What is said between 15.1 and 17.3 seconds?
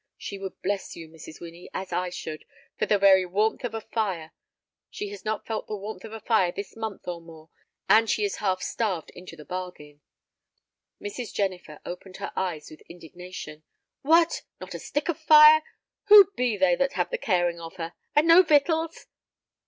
fire! Who be they who have the